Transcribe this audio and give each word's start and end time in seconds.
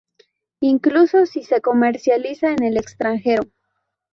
Incluso 0.61 1.27
si 1.27 1.43
se 1.43 1.61
comercializa 1.61 2.49
en 2.51 2.63
el 2.63 2.77
extranjero. 2.77 3.43